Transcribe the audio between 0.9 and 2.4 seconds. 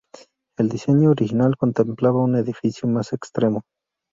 original contemplaba un